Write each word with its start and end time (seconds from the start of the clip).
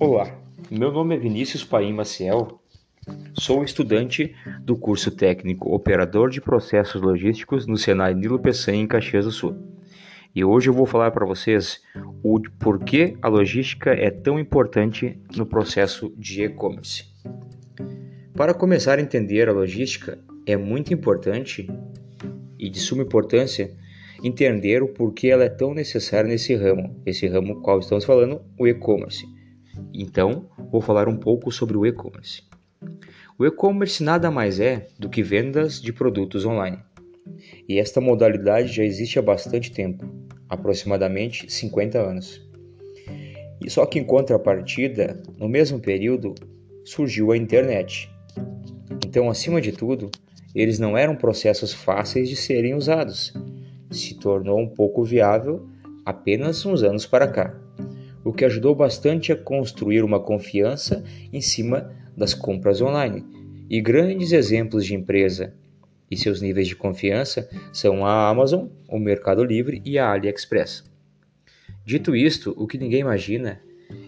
Olá, 0.00 0.34
meu 0.70 0.90
nome 0.90 1.14
é 1.14 1.18
Vinícius 1.18 1.62
Paim 1.62 1.92
Maciel, 1.92 2.58
sou 3.34 3.62
estudante 3.62 4.34
do 4.62 4.74
curso 4.74 5.10
técnico 5.10 5.74
Operador 5.74 6.30
de 6.30 6.40
Processos 6.40 7.02
Logísticos 7.02 7.66
no 7.66 7.76
Senai 7.76 8.14
Nilo 8.14 8.38
Peçanha, 8.38 8.80
em 8.82 8.86
Caxias 8.86 9.26
do 9.26 9.30
Sul. 9.30 9.58
E 10.34 10.42
hoje 10.42 10.70
eu 10.70 10.72
vou 10.72 10.86
falar 10.86 11.10
para 11.10 11.26
vocês 11.26 11.82
o 12.22 12.40
porquê 12.58 13.14
a 13.20 13.28
logística 13.28 13.90
é 13.90 14.10
tão 14.10 14.40
importante 14.40 15.20
no 15.36 15.44
processo 15.44 16.10
de 16.16 16.44
e-commerce. 16.44 17.04
Para 18.32 18.54
começar 18.54 18.98
a 18.98 19.02
entender 19.02 19.50
a 19.50 19.52
logística, 19.52 20.18
é 20.46 20.56
muito 20.56 20.94
importante 20.94 21.68
e 22.58 22.70
de 22.70 22.80
suma 22.80 23.02
importância 23.02 23.76
entender 24.24 24.82
o 24.82 24.88
porquê 24.88 25.28
ela 25.28 25.44
é 25.44 25.50
tão 25.50 25.74
necessária 25.74 26.26
nesse 26.26 26.54
ramo, 26.54 26.98
esse 27.04 27.26
ramo 27.26 27.60
qual 27.60 27.78
estamos 27.78 28.06
falando, 28.06 28.40
o 28.58 28.66
e-commerce. 28.66 29.26
Então, 29.92 30.48
vou 30.70 30.80
falar 30.80 31.08
um 31.08 31.16
pouco 31.16 31.50
sobre 31.50 31.76
o 31.76 31.84
e-commerce. 31.84 32.42
O 33.38 33.46
e-commerce 33.46 34.02
nada 34.02 34.30
mais 34.30 34.60
é 34.60 34.88
do 34.98 35.08
que 35.08 35.22
vendas 35.22 35.80
de 35.80 35.92
produtos 35.92 36.44
online. 36.44 36.78
E 37.68 37.78
esta 37.78 38.00
modalidade 38.00 38.68
já 38.68 38.84
existe 38.84 39.18
há 39.18 39.22
bastante 39.22 39.72
tempo, 39.72 40.06
aproximadamente 40.48 41.50
50 41.50 41.98
anos. 41.98 42.40
E 43.64 43.68
só 43.70 43.84
que 43.86 43.98
em 43.98 44.04
contrapartida, 44.04 45.22
no 45.38 45.48
mesmo 45.48 45.80
período, 45.80 46.34
surgiu 46.84 47.32
a 47.32 47.36
internet. 47.36 48.10
Então, 49.06 49.28
acima 49.28 49.60
de 49.60 49.72
tudo, 49.72 50.10
eles 50.54 50.78
não 50.78 50.96
eram 50.96 51.16
processos 51.16 51.72
fáceis 51.72 52.28
de 52.28 52.36
serem 52.36 52.74
usados. 52.74 53.32
Se 53.90 54.18
tornou 54.18 54.58
um 54.58 54.68
pouco 54.68 55.04
viável 55.04 55.68
apenas 56.04 56.64
uns 56.64 56.82
anos 56.82 57.06
para 57.06 57.28
cá 57.28 57.54
o 58.24 58.32
que 58.32 58.44
ajudou 58.44 58.74
bastante 58.74 59.32
a 59.32 59.36
construir 59.36 60.02
uma 60.04 60.20
confiança 60.20 61.04
em 61.32 61.40
cima 61.40 61.94
das 62.16 62.34
compras 62.34 62.80
online. 62.80 63.24
E 63.68 63.80
grandes 63.80 64.32
exemplos 64.32 64.84
de 64.84 64.94
empresa 64.94 65.54
e 66.10 66.16
seus 66.16 66.42
níveis 66.42 66.66
de 66.66 66.76
confiança 66.76 67.48
são 67.72 68.04
a 68.04 68.28
Amazon, 68.28 68.66
o 68.88 68.98
Mercado 68.98 69.44
Livre 69.44 69.80
e 69.84 69.98
a 69.98 70.10
AliExpress. 70.10 70.84
Dito 71.84 72.14
isto, 72.14 72.54
o 72.56 72.66
que 72.66 72.78
ninguém 72.78 73.00
imagina 73.00 73.60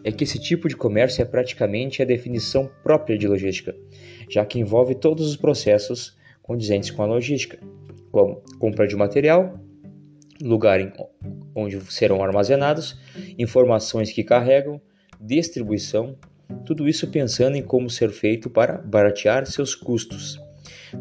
é 0.04 0.12
que 0.12 0.24
esse 0.24 0.38
tipo 0.38 0.68
de 0.68 0.76
comércio 0.76 1.22
é 1.22 1.24
praticamente 1.24 2.02
a 2.02 2.04
definição 2.04 2.70
própria 2.82 3.16
de 3.16 3.26
logística, 3.26 3.74
já 4.28 4.44
que 4.44 4.58
envolve 4.58 4.94
todos 4.94 5.28
os 5.28 5.36
processos 5.36 6.16
condizentes 6.42 6.90
com 6.90 7.02
a 7.02 7.06
logística, 7.06 7.58
como 8.10 8.42
compra 8.58 8.86
de 8.86 8.96
material, 8.96 9.58
lugar 10.40 10.80
onde 11.54 11.80
serão 11.92 12.22
armazenados, 12.22 12.98
informações 13.38 14.12
que 14.12 14.24
carregam, 14.24 14.80
distribuição, 15.20 16.16
tudo 16.66 16.88
isso 16.88 17.08
pensando 17.08 17.56
em 17.56 17.62
como 17.62 17.88
ser 17.88 18.10
feito 18.10 18.50
para 18.50 18.78
baratear 18.78 19.46
seus 19.46 19.74
custos. 19.74 20.40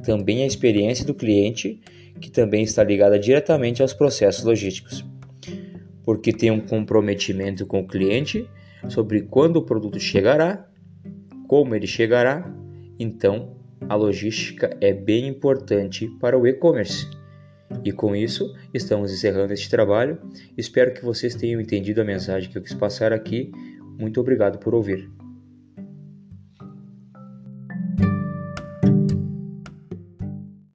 Também 0.03 0.43
a 0.43 0.47
experiência 0.47 1.05
do 1.05 1.13
cliente, 1.13 1.81
que 2.19 2.29
também 2.29 2.63
está 2.63 2.83
ligada 2.83 3.19
diretamente 3.19 3.81
aos 3.81 3.93
processos 3.93 4.43
logísticos, 4.43 5.03
porque 6.03 6.31
tem 6.31 6.51
um 6.51 6.61
comprometimento 6.61 7.65
com 7.65 7.81
o 7.81 7.87
cliente 7.87 8.47
sobre 8.89 9.21
quando 9.21 9.57
o 9.57 9.65
produto 9.65 9.99
chegará, 9.99 10.67
como 11.47 11.75
ele 11.75 11.87
chegará, 11.87 12.49
então 12.99 13.57
a 13.89 13.95
logística 13.95 14.75
é 14.79 14.93
bem 14.93 15.27
importante 15.27 16.07
para 16.19 16.37
o 16.37 16.47
e-commerce. 16.47 17.07
E 17.83 17.91
com 17.91 18.15
isso, 18.15 18.55
estamos 18.73 19.11
encerrando 19.11 19.53
este 19.53 19.69
trabalho. 19.69 20.17
Espero 20.57 20.93
que 20.93 21.03
vocês 21.03 21.35
tenham 21.35 21.59
entendido 21.59 22.01
a 22.01 22.05
mensagem 22.05 22.49
que 22.49 22.57
eu 22.57 22.61
quis 22.61 22.73
passar 22.73 23.11
aqui. 23.13 23.51
Muito 23.97 24.19
obrigado 24.19 24.59
por 24.59 24.73
ouvir. 24.73 25.20